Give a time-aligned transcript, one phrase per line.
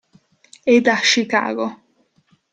[0.73, 1.67] E da Chicago.